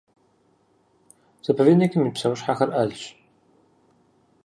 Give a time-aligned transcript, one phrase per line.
[1.45, 3.03] Заповедникым ит псэущхьэхэр Ӏэлщ.